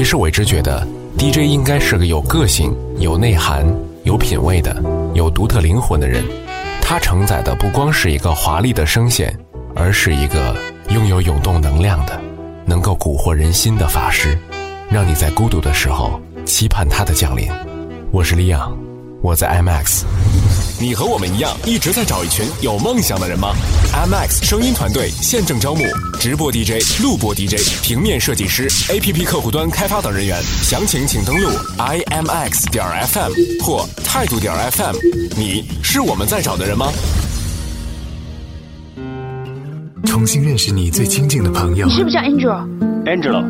[0.00, 0.82] 其实我一直觉得
[1.18, 3.66] ，DJ 应该是个有个性、有内涵、
[4.04, 6.24] 有品味的、有独特灵魂的人。
[6.80, 9.38] 他承载的不光是一个华丽的声线，
[9.76, 10.56] 而是一个
[10.88, 12.18] 拥有涌动能量的、
[12.64, 14.38] 能够蛊惑人心的法师，
[14.88, 17.46] 让你在孤独的时候期盼他的降临。
[18.10, 18.74] 我是李昂，
[19.20, 20.04] 我在 IMAX。
[20.80, 23.52] 你和我们一样，一直在找一群有梦想的人吗
[23.92, 25.84] ？IMAX 声音团队现正招募
[26.18, 30.42] 直播 DJ、录播 DJ、平面设计师、APP 客户端开发等人员。
[30.62, 34.96] 详情请登录 IMX 点 FM 或态度点 FM。
[35.36, 36.90] 你是我们在找的人吗？
[40.06, 41.86] 重新认识你最亲近的朋友。
[41.86, 43.44] 你是不是叫 Angel？Angel，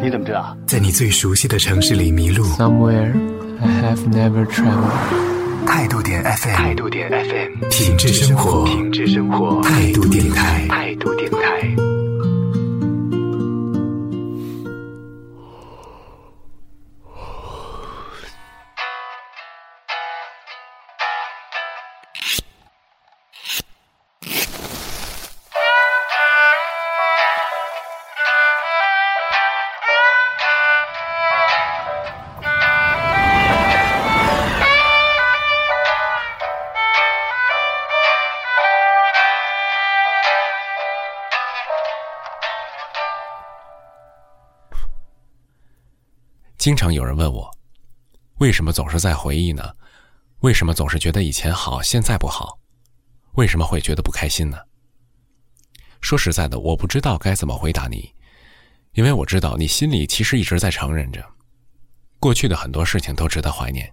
[0.00, 0.56] 你怎么知道？
[0.68, 2.44] 在你最熟悉的城市里迷路。
[2.56, 3.12] Somewhere
[3.60, 5.29] I have never traveled.
[5.70, 11.99] 态度点 FM，态度点 FM，品质生活，品质生活，态度电台，态度电台。
[46.60, 47.50] 经常有人问我，
[48.36, 49.74] 为什么总是在回忆呢？
[50.40, 52.60] 为什么总是觉得以前好，现在不好？
[53.36, 54.58] 为什么会觉得不开心呢？
[56.02, 58.14] 说实在的，我不知道该怎么回答你，
[58.92, 61.24] 因为我知道你心里其实一直在承认着，
[62.18, 63.90] 过去的很多事情都值得怀念。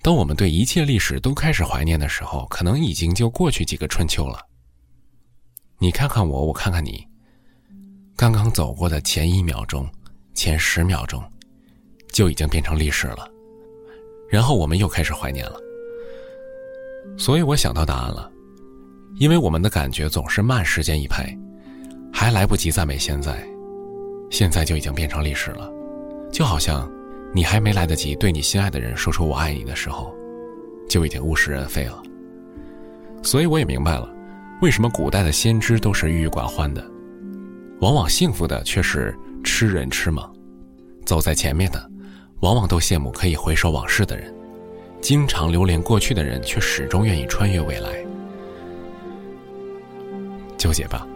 [0.00, 4.40] 当我们对一切历史都开始怀念的时候，可能已经就过去几个春秋了。
[5.76, 7.06] 你看看我，我看看你，
[8.16, 9.86] 刚刚走过的前一秒钟，
[10.32, 11.22] 前十秒钟。
[12.12, 13.28] 就已经变成历史了，
[14.28, 15.56] 然后我们又开始怀念了。
[17.16, 18.30] 所以我想到答案了，
[19.18, 21.36] 因为我们的感觉总是慢时间一拍，
[22.12, 23.42] 还来不及赞美现在，
[24.30, 25.70] 现在就已经变成历史了，
[26.30, 26.90] 就好像
[27.34, 30.14] 你还没来得及对你心爱的人说出我爱你的时候，
[30.88, 32.02] 就已经物是人非了。
[33.22, 34.08] 所以我也明白了，
[34.60, 36.84] 为什么古代的先知都是郁郁寡欢的，
[37.80, 40.24] 往往幸福的却是痴人痴梦，
[41.04, 41.91] 走在前面的。
[42.42, 44.34] 往往都羡慕可以回首往事的人，
[45.00, 47.90] 经常留恋过去的人，却始终愿意穿越未来。
[50.58, 51.06] 纠结吧。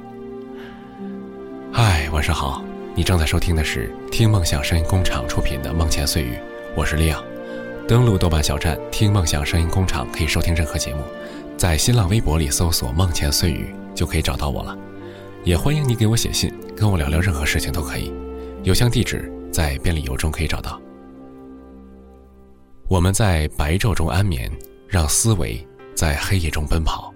[1.72, 2.62] 嗨，晚上好，
[2.94, 6.34] 你正在收听的是听梦想声音工厂出品的《梦前碎语》，
[6.76, 7.20] 我是利昂。
[7.88, 11.03] 登录豆瓣小站听梦想声音工厂，可以收听任何节目。
[11.56, 14.78] 在新浪微博里搜索“梦前碎语”就可以找到我了。
[15.42, 18.12] 也欢迎你给我写信，跟我聊聊任何事情都可以。
[18.62, 20.81] 邮箱地址在便利邮中可以找到。
[22.88, 24.48] 我们在白昼中安眠，
[24.86, 25.60] 让思维
[25.97, 27.12] 在黑夜中奔跑。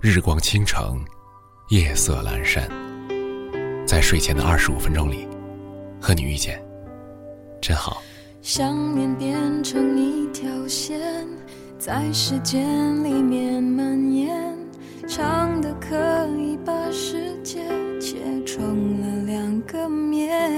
[0.00, 1.04] 日光倾城，
[1.70, 2.68] 夜色阑珊。
[3.84, 5.26] 在睡前的二十五分钟里，
[6.00, 6.62] 和你遇见，
[7.60, 8.00] 真好。
[8.40, 11.26] 想念变成一条线，
[11.76, 12.62] 在时间
[13.02, 14.56] 里面蔓延，
[15.08, 15.96] 长的可
[16.38, 17.58] 以把世界
[18.00, 18.16] 切
[18.46, 20.52] 成了两个面。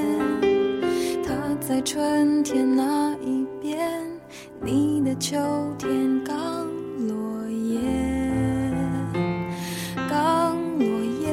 [1.24, 4.09] 它在春天那一边。
[4.62, 5.38] 你的秋
[5.78, 6.66] 天刚
[7.08, 7.80] 落叶，
[10.06, 10.86] 刚落
[11.22, 11.32] 叶。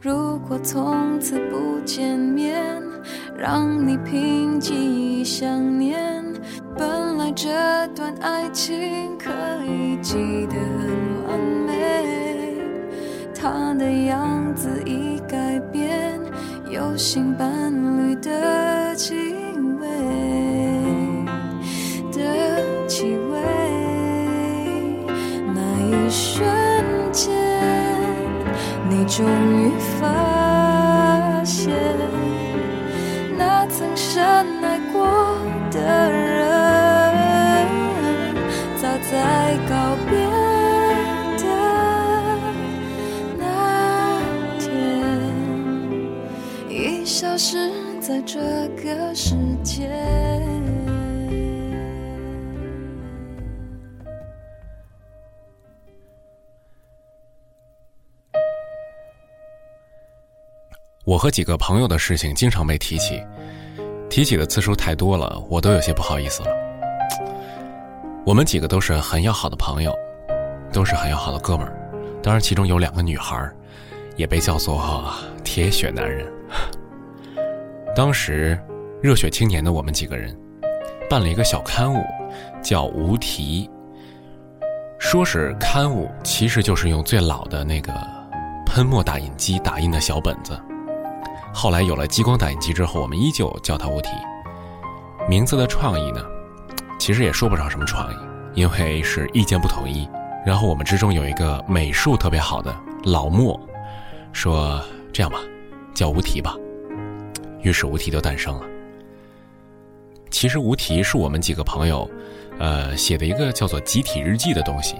[0.00, 2.82] 如果从此不见面，
[3.36, 6.24] 让你凭记想念。
[6.76, 7.48] 本来这
[7.94, 9.30] 段爱情可
[9.64, 10.16] 以记
[10.48, 12.56] 得很完美，
[13.32, 16.20] 他的样子已改变，
[16.68, 18.96] 有新伴侣的
[26.10, 26.44] 瞬
[27.12, 27.30] 间，
[28.88, 29.04] 你。
[29.10, 31.74] 终于发现，
[33.36, 34.22] 那曾深
[34.62, 35.36] 爱过
[35.72, 35.78] 的
[36.12, 37.66] 人，
[38.80, 39.74] 早在告
[40.08, 40.12] 别
[41.38, 41.44] 的
[43.36, 43.42] 那
[44.60, 44.70] 天，
[46.68, 48.38] 已消失在这
[48.80, 49.34] 个世
[49.64, 49.90] 界。
[61.10, 63.20] 我和几个朋友的事情经常被提起，
[64.08, 66.50] 提起的次数太多了，我都有些不好意思了。
[68.24, 69.92] 我们几个都是很要好的朋友，
[70.72, 71.74] 都是很要好的哥们儿，
[72.22, 73.44] 当然其中有两个女孩，
[74.14, 75.12] 也被叫做
[75.42, 76.32] 铁血男人。
[77.92, 78.56] 当时，
[79.02, 80.32] 热血青年的我们几个人，
[81.08, 82.00] 办了一个小刊物，
[82.62, 83.68] 叫《无题》。
[85.00, 87.92] 说是刊物，其实就是用最老的那个
[88.64, 90.56] 喷墨打印机打印的小本子。
[91.52, 94.08] 后来有了激光打印机之后，我们依旧叫它《无题》。
[95.28, 96.24] 名字的创意呢，
[96.98, 98.16] 其实也说不上什么创意，
[98.54, 100.08] 因为是意见不统一。
[100.46, 102.74] 然后我们之中有一个美术特别好的
[103.04, 103.60] 老莫，
[104.32, 104.82] 说
[105.12, 105.38] ：“这样吧，
[105.94, 106.56] 叫无题吧。”
[107.62, 108.62] 于是无题就诞生了。
[110.30, 112.08] 其实无题是我们几个朋友，
[112.58, 114.96] 呃，写的一个叫做集体日记的东西。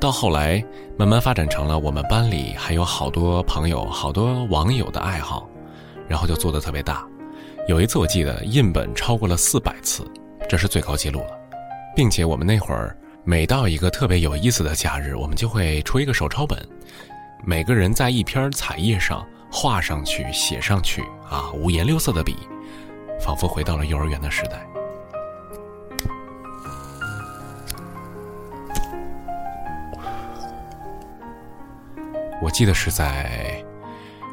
[0.00, 0.64] 到后来
[0.96, 5.48] 慢慢发展成了我们班里还有好多朋友、好多网友的爱好，
[6.08, 7.06] 然后就做的特别大。
[7.68, 10.04] 有一次我记得印本超过了四百次，
[10.48, 11.38] 这是最高记录了，
[11.94, 12.96] 并且我们那会儿。
[13.24, 16.66] 每到一个特别有意思的假日，我们就会出一个手抄本，
[17.44, 19.22] 每个人在一篇彩页上
[19.52, 22.34] 画上去、写上去，啊，五颜六色的笔，
[23.20, 24.66] 仿佛回到了幼儿园的时代。
[32.40, 33.62] 我记得是在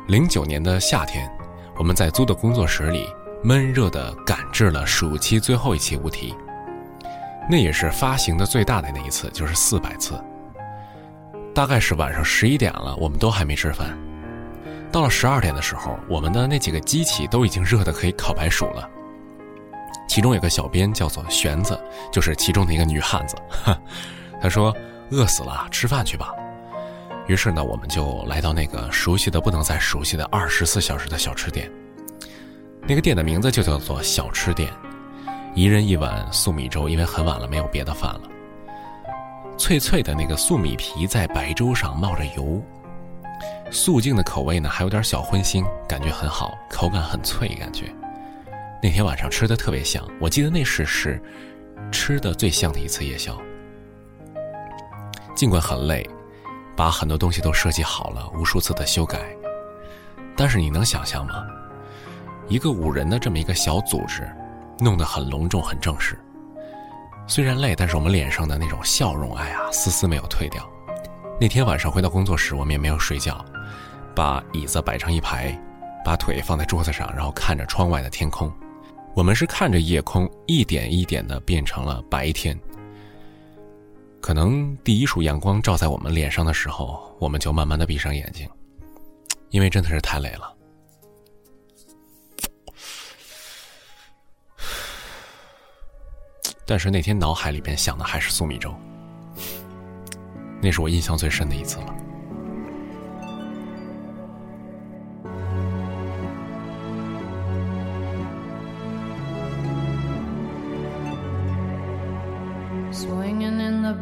[0.07, 1.29] 零九年的夏天，
[1.77, 3.07] 我们在租的工作室里
[3.43, 6.33] 闷热的赶制了暑期最后一期无题。
[7.49, 10.19] 那也是发行的最大的那一次，就是四百次。
[11.53, 13.97] 大概是晚上十一点了，我们都还没吃饭。
[14.91, 18.89] 到了十二点的时候，我们的那几个机器都已经热的可以烤白薯了。
[20.07, 21.79] 其中有个小编叫做玄子，
[22.11, 23.35] 就是其中的一个女汉子。
[24.41, 24.75] 她说
[25.11, 26.33] ：“饿死了，吃饭去吧。”
[27.27, 31.71] 于是呢，我们就来到那个熟悉的不能再熟悉的二十四小时的小吃店。
[32.87, 34.71] 那个店的名字就叫做小吃店。
[35.55, 38.21] 一人一碗素米粥，因为很晚了，没有别的饭了。
[39.57, 42.61] 脆脆的那个素米皮在白粥上冒着油，
[43.71, 47.85] 素净的口味呢，还有点小荤腥，感觉很好，口感很脆，感觉。
[48.83, 51.19] 那天晚上吃的特别香，我记得那是是
[51.89, 53.35] 吃的最香的一次夜宵。
[55.35, 56.07] 尽管很累，
[56.75, 59.35] 把很多东西都设计好了，无数次的修改，
[60.35, 61.45] 但是你能想象吗？
[62.47, 64.27] 一个五人的这么一个小组织。
[64.77, 66.19] 弄得很隆重，很正式。
[67.27, 70.69] 虽然累，但是我们脸上的那种笑容，哎呀，丝丝没有退掉。
[71.39, 73.43] 那天晚上回到工作室，我们也没有睡觉，
[74.13, 75.57] 把椅子摆成一排，
[76.03, 78.51] 把腿放在桌子上，然后看着窗外的天空。
[79.13, 82.59] 我们是看着夜空一点一点的变成了白天。
[84.25, 88.49] 可能第一束阳光照在我们脸上的时候，我们就慢慢的闭上眼睛，
[89.51, 90.51] 因为真的是太累了。
[96.65, 98.73] 但是那天脑海里边想的还是苏米粥，
[100.59, 101.95] 那是我印象最深的一次了。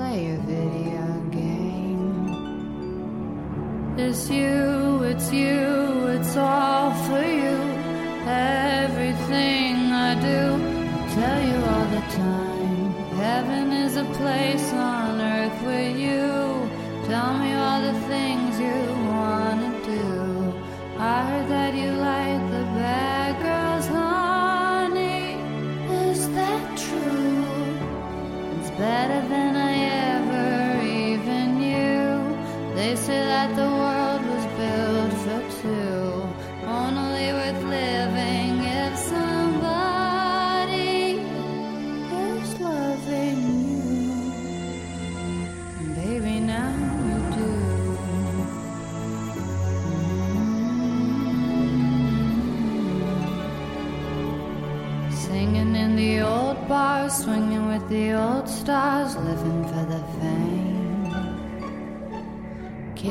[0.00, 2.08] play a video game.
[3.98, 5.60] It's you, it's you,
[6.14, 7.56] it's all for you.
[8.80, 9.74] Everything
[10.08, 10.40] I do,
[10.96, 12.84] I tell you all the time.
[13.26, 16.28] Heaven is a place on earth with you.
[17.10, 18.80] Tell me all the things you
[19.12, 20.08] wanna do.
[21.14, 25.24] I heard that you like the bad girls, honey.
[26.08, 27.20] Is that true?
[28.56, 29.49] It's better than
[33.40, 33.89] that the swinging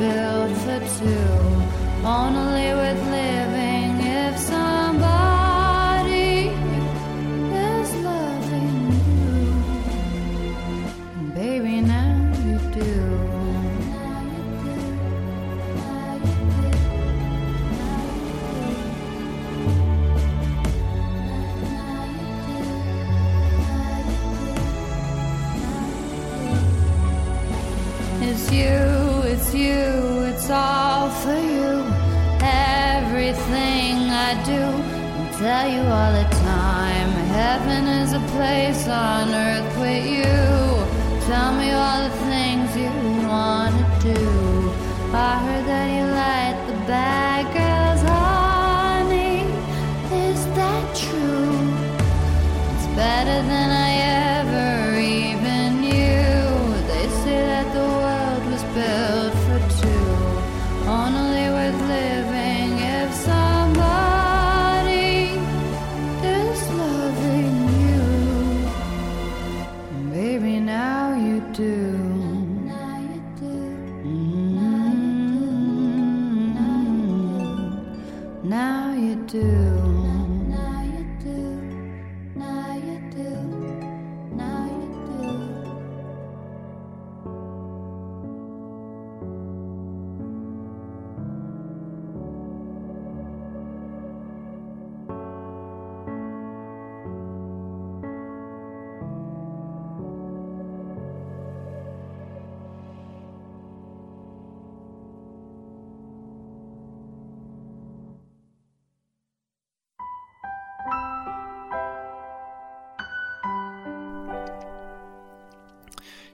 [0.00, 3.39] built for two, only with living
[35.60, 37.10] tell you all the time.
[37.38, 40.36] Heaven is a place on earth with you.
[41.26, 42.90] Tell me all the things you
[43.28, 44.20] wanna do.
[45.12, 47.19] I heard that you like the bad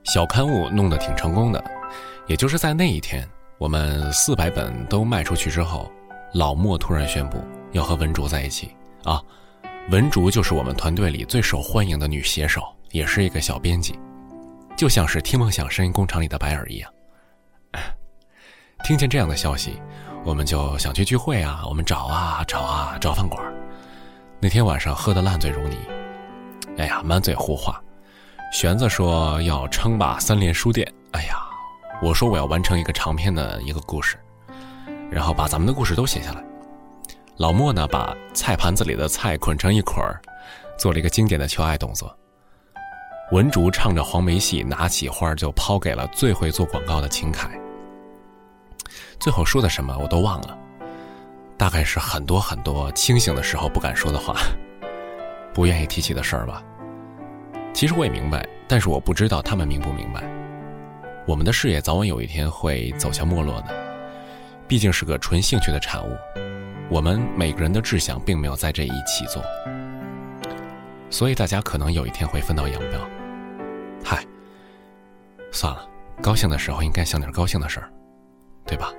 [0.06, 1.62] 小刊物弄得挺成功的，
[2.26, 5.90] 也就是在那一天，我们四百本都卖出去之后，
[6.32, 8.70] 老莫突然宣布要和文竹在一起
[9.02, 9.20] 啊。
[9.90, 13.98] 文竹就是我们团队里最受欢迎的女写手，也是一个小编辑，
[14.76, 16.90] 就像是听梦想声音工厂里的白耳一样。
[18.84, 19.80] 听见这样的消息，
[20.24, 23.42] 我们就想去聚会啊，我们找啊找啊找饭馆。
[24.38, 25.76] 那天晚上喝得烂醉如泥，
[26.78, 27.82] 哎呀，满嘴胡话。
[28.56, 31.36] 玄子说要称霸三联书店，哎呀，
[32.00, 34.16] 我说我要完成一个长篇的一个故事，
[35.10, 36.42] 然后把咱们的故事都写下来。
[37.36, 40.18] 老莫呢，把菜盘子里的菜捆成一捆儿，
[40.78, 42.16] 做了一个经典的求爱动作。
[43.30, 47.50] 文竹唱着黄梅戏，拿起花就抛给了最会做广告的秦凯。
[49.20, 50.56] 最后说的什么我都忘了，
[51.58, 54.34] 大概是很多很多清醒的时候不敢说的话，
[55.52, 56.62] 不愿意提起的事儿吧。
[57.76, 60.24] 其实我也明白，但是我不知道他们明不明白。
[61.26, 63.66] 我们的事业早晚有一天会走向没落的，
[64.66, 66.16] 毕竟是个纯兴趣的产物。
[66.88, 69.42] 我们每个人的志向并没有在这一起做，
[71.10, 72.98] 所以大家可能有一天会分道扬镳。
[74.02, 74.24] 嗨，
[75.52, 75.86] 算了，
[76.22, 77.92] 高兴的时候应该想点高兴的事儿，
[78.64, 78.90] 对吧？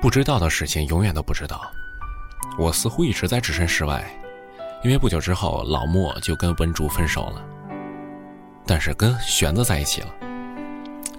[0.00, 1.70] 不知道的事情永远都不知道。
[2.58, 4.04] 我似乎一直在置身事外，
[4.82, 7.42] 因为不久之后老莫就跟文竹分手了，
[8.66, 10.08] 但是跟玄子在一起了。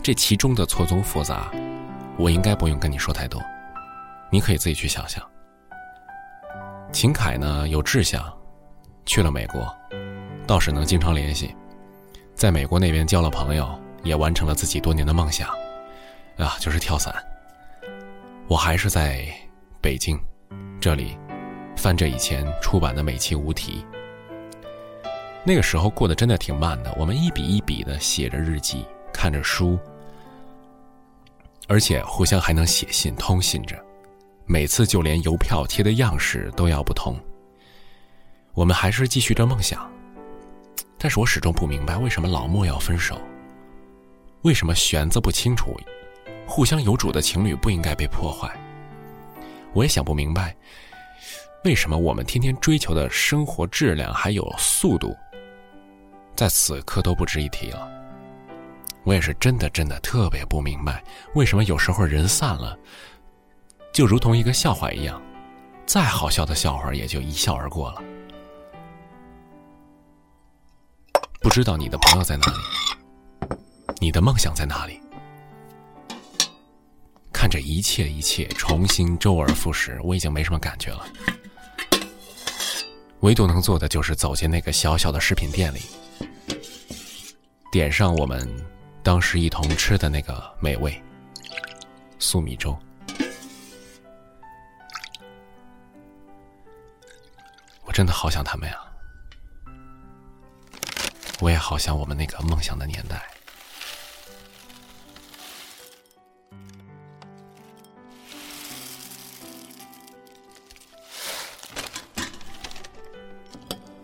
[0.02, 1.52] 这其中的错综复杂，
[2.18, 3.40] 我应该不用跟你说太多，
[4.32, 5.24] 你可以自己去想象。
[6.92, 8.22] 秦凯呢有志向，
[9.06, 9.74] 去了美国，
[10.48, 11.56] 倒是能经常联系，
[12.34, 15.48] 在美国那边交了朋友，也完成了自己多年的梦想，
[16.38, 17.14] 啊，就是跳伞。
[18.52, 19.26] 我还是在
[19.80, 20.20] 北京，
[20.78, 21.18] 这里
[21.78, 23.86] 翻着以前出版的每期无题。
[25.46, 29.80] 那个时候过得真的挺慢的，我们一笔一笔的写着日记，看着书，
[31.70, 33.82] 而且互相还能写信通信着。
[34.46, 37.18] 每次就连邮票贴的样式都要不同。
[38.52, 39.90] 我们还是继续着梦想，
[40.98, 43.18] 但是我始终不明白为什么老莫要分手，
[44.42, 45.74] 为什么玄子不清楚。
[46.52, 48.54] 互相有主的情侣不应该被破坏。
[49.72, 50.54] 我也想不明白，
[51.64, 55.16] 为什么我们天天追求的生活质量还有速度，
[56.36, 57.90] 在此刻都不值一提了。
[59.06, 61.02] 我也是真的真的特别不明白，
[61.36, 62.78] 为什么有时候人散了，
[63.94, 65.22] 就如同一个笑话一样，
[65.86, 68.04] 再好笑的笑话也就一笑而过了。
[71.40, 73.56] 不知道你的朋友在哪里，
[74.02, 75.01] 你的梦想在哪里？
[77.42, 81.04] 看着一切一切重新周而复始，我已经没什么感觉了。
[83.22, 85.82] 唯独能做的就是走进那个小小的食品店里，
[87.72, 88.48] 点上我们
[89.02, 91.02] 当时一同吃的那个美味
[92.20, 92.78] 粟米粥。
[97.86, 98.78] 我真的好想他们呀！
[101.40, 103.31] 我也好想我们那个梦想的年代。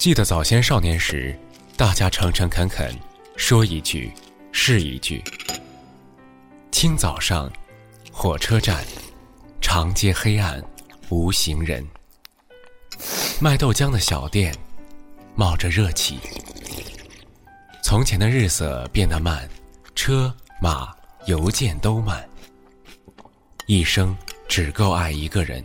[0.07, 1.37] 记得早先少年时，
[1.75, 2.97] 大家诚诚恳恳，
[3.35, 4.09] 说一句
[4.53, 5.21] 是一句。
[6.71, 7.51] 清早上，
[8.09, 8.85] 火车站，
[9.59, 10.63] 长街黑暗，
[11.09, 11.85] 无行人。
[13.41, 14.55] 卖豆浆的小店，
[15.35, 16.19] 冒着热气。
[17.83, 19.45] 从前的日色变得慢，
[19.93, 20.95] 车马
[21.25, 22.25] 邮件都慢。
[23.65, 25.61] 一生只够爱一个人。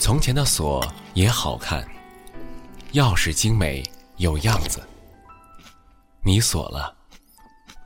[0.00, 0.84] 从前的锁
[1.14, 1.88] 也好看。
[2.92, 3.82] 钥匙精美
[4.18, 4.78] 有样子，
[6.22, 6.94] 你锁了，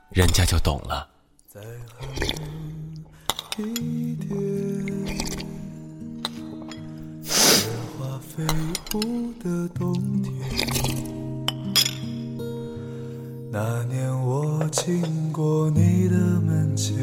[0.09, 1.07] 人家就懂了。
[1.47, 1.61] 再
[3.55, 4.29] 狠一点，
[7.23, 8.43] 雪花飞
[8.95, 10.33] 舞的冬天。
[13.49, 16.97] 那年我经过你的门前，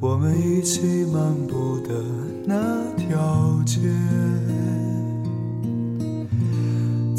[0.00, 2.02] 我们一起漫步的
[2.44, 3.78] 那条街。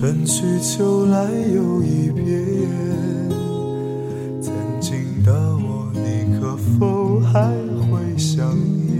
[0.00, 2.26] 春去秋来又一遍。
[4.40, 7.38] 曾经的我，你可否还
[7.92, 8.96] 会想念？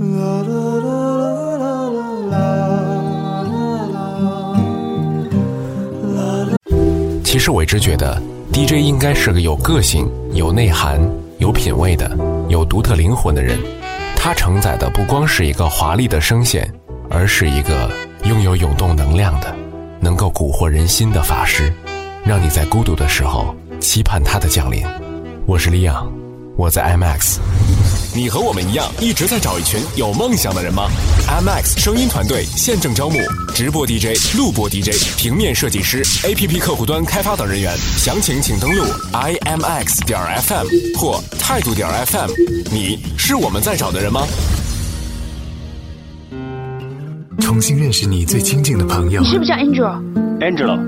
[0.00, 0.90] 啦啦啦
[1.54, 2.34] 啦啦啦
[3.46, 3.94] 啦
[6.02, 6.56] 啦啦啦。
[7.22, 8.20] 其实我一直觉得
[8.52, 11.00] ，DJ 应该是个有个性、有内涵、
[11.38, 12.10] 有品味的、
[12.48, 13.56] 有独特灵魂的人。
[14.16, 16.68] 它承载的不光是一个华丽的声线。
[17.10, 17.90] 而是一个
[18.24, 19.54] 拥有涌动能量的、
[20.00, 21.72] 能够蛊惑人心的法师，
[22.24, 24.84] 让你在孤独的时候期盼他的降临。
[25.44, 26.10] 我是李昂，
[26.56, 27.38] 我在 IMAX。
[28.14, 30.88] 你和我们一样，一直在找一群有梦想的人吗
[31.26, 33.18] ？IMAX 声音团队现正招募
[33.54, 37.76] 直播 DJ、录播 DJ、平面设计师、APP 客户端开发等人员。
[37.96, 42.30] 详情请登录 IMAX 点 FM 或态度点 FM。
[42.70, 44.24] 你是我们在找的人吗？
[47.50, 49.20] 重新认识你最亲近的朋友。
[49.20, 50.78] 你是不是叫 Angel？Angel，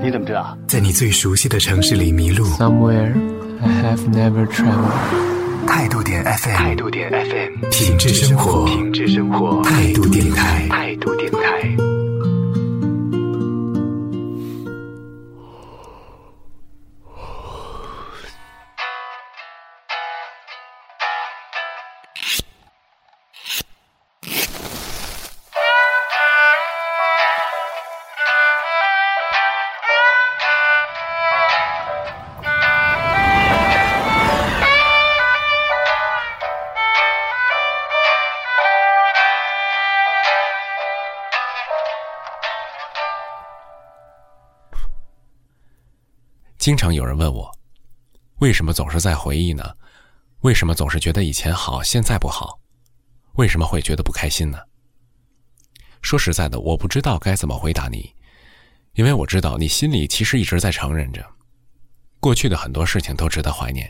[0.00, 0.56] 你怎么知道？
[0.68, 2.46] 在你最熟悉的城市里迷路。
[2.46, 3.12] Somewhere
[3.60, 5.66] I have never traveled。
[5.66, 6.54] 态度点 FM。
[6.54, 7.70] 态度点 FM。
[7.72, 8.66] 品质生活。
[8.66, 9.60] 品质生活。
[9.64, 10.68] 态度电台。
[10.68, 11.38] 态度电台。
[46.66, 47.48] 经常有人问我，
[48.40, 49.72] 为什么总是在回忆呢？
[50.40, 52.58] 为什么总是觉得以前好，现在不好？
[53.34, 54.58] 为什么会觉得不开心呢？
[56.02, 58.12] 说实在的，我不知道该怎么回答你，
[58.94, 61.24] 因为我知道你心里其实一直在承认着，
[62.18, 63.88] 过去的很多事情都值得怀念。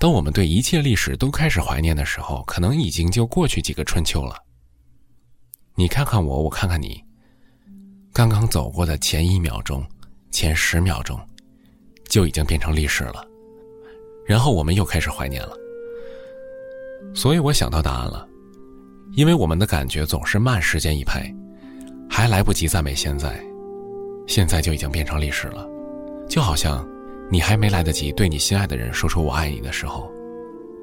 [0.00, 4.36] 当我们对一切历史都开始怀念的时候，可能已经就过去几个春秋了。
[5.76, 7.00] 你看看我，我看看你，
[8.12, 9.86] 刚刚走过的前一秒钟、
[10.32, 11.16] 前十秒钟，
[12.08, 13.26] 就已经变成历史了。
[14.24, 15.56] 然后我们又开始怀念了。
[17.14, 18.26] 所以我想到答案了，
[19.16, 21.32] 因为我们的感觉总是慢时间一拍，
[22.08, 23.38] 还来不及赞美现在，
[24.26, 25.68] 现在就已经变成历史了，
[26.28, 26.86] 就好像。
[27.30, 30.12] 你还没来得及对你心爱的人说出“我爱你”的时候，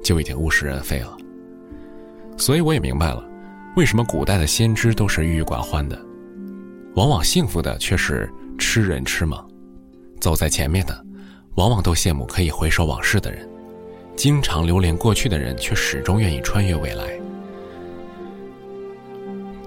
[0.02, 1.16] 就已经物是人非了。
[2.36, 3.24] 所以我也明白了，
[3.76, 5.96] 为什么古代的先知都是郁郁寡欢的，
[6.96, 9.40] 往往幸福的却是痴人痴梦。
[10.20, 11.06] 走在前面的，
[11.56, 13.46] 往往都羡慕可以回首往事的人；
[14.16, 17.04] 经常留恋过去的人，却始终愿意穿越未来。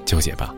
[0.04, 0.54] 纠结吧。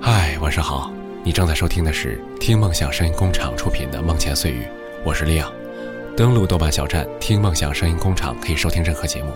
[0.00, 0.92] 嗨，晚上好。
[1.22, 4.62] 你正在收听的是听梦想声音工厂出品的《梦前碎语》，
[5.04, 5.52] 我是利昂。
[6.16, 9.30] 登录豆瓣小站听梦想声音工厂可以收听任何节目，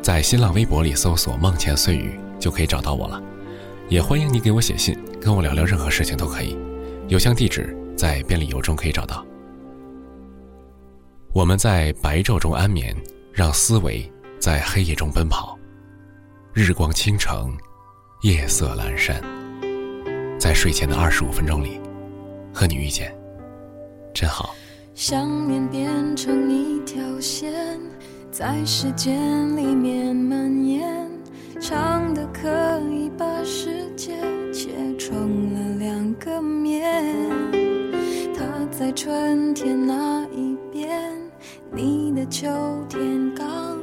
[0.00, 3.22] 在新浪微博里搜索“梦前碎语”就可以找到我了。
[3.88, 6.56] 也欢迎你给我写信，跟我聊聊任何事情都可以。
[7.08, 9.24] 邮箱地址在便利邮中可以找到。
[11.36, 12.96] 我们在白昼中安眠，
[13.30, 15.54] 让思维在黑夜中奔跑。
[16.54, 17.54] 日光倾城，
[18.22, 19.20] 夜色阑珊。
[20.38, 21.78] 在睡前的二十五分钟里，
[22.54, 23.14] 和你遇见，
[24.14, 24.54] 真好。
[24.94, 27.52] 想念变成一条线，
[28.30, 29.14] 在时间
[29.54, 31.06] 里面蔓延，
[31.60, 32.48] 长的可
[32.90, 34.16] 以把世界
[34.54, 37.14] 切成了两个面。
[38.34, 41.14] 他在春天那一边，
[41.76, 42.48] 你的秋
[42.88, 43.75] 天刚。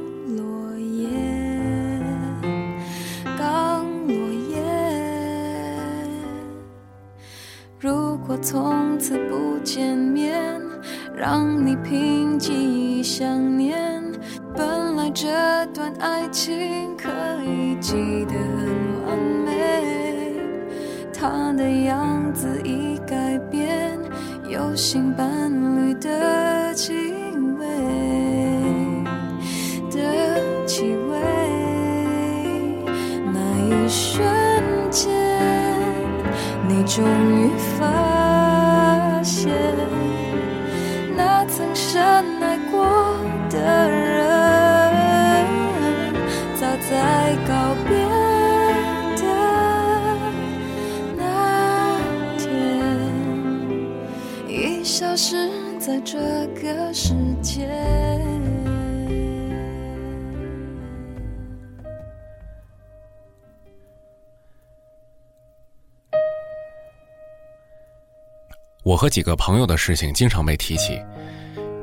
[68.84, 71.02] 我和几个朋友的事情经常被提起。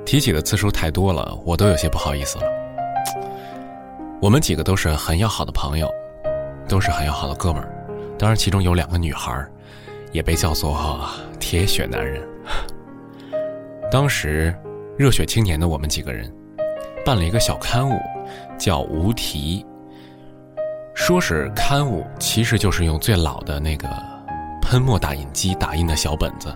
[0.05, 2.43] 提起的次数太多了，我都有些不好意思了。
[4.21, 5.91] 我们几个都是很要好的朋友，
[6.67, 7.67] 都是很要好的哥们儿。
[8.19, 9.43] 当然，其中有两个女孩
[10.11, 11.03] 也被叫做
[11.39, 12.21] “铁血男人”。
[13.91, 14.55] 当时，
[14.95, 16.31] 热血青年的我们几个人，
[17.03, 17.99] 办了一个小刊物，
[18.59, 19.65] 叫《无题》。
[20.93, 23.89] 说是刊物，其实就是用最老的那个
[24.61, 26.55] 喷墨打印机打印的小本子。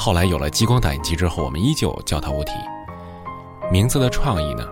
[0.00, 2.52] 后来有了激光打印机之后，我们依旧叫它“无题”。
[3.68, 4.64] 名字的创意呢，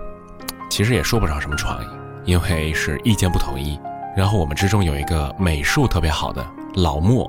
[0.71, 1.87] 其实也说不上什么创意，
[2.25, 3.77] 因为是意见不统一。
[4.17, 7.29] 然后我们之中有一个美术特别好的老莫，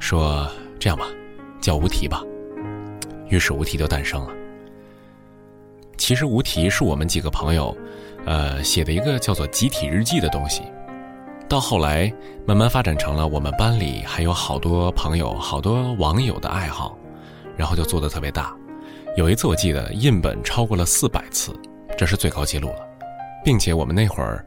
[0.00, 1.06] 说：“这样吧，
[1.60, 2.20] 叫‘无题’吧。”
[3.30, 4.30] 于是“无题”就诞生了。
[5.96, 7.74] 其实“无题”是我们几个朋友，
[8.26, 10.62] 呃，写的一个叫做集体日记的东西。
[11.48, 12.12] 到后来，
[12.44, 16.98] 慢慢发展成了我们班里还有好多朋友、好多网友的爱好。
[17.56, 18.54] 然后就做的特别大，
[19.16, 21.52] 有一次我记得印本超过了四百次，
[21.96, 22.86] 这是最高记录了，
[23.44, 24.44] 并且我们那会儿